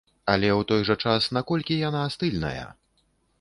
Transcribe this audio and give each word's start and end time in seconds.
Але 0.33 0.47
ў 0.59 0.67
той 0.71 0.81
жа 0.89 0.95
час, 1.03 1.27
наколькі 1.37 1.77
яна 1.89 2.01
стыльная? 2.15 2.65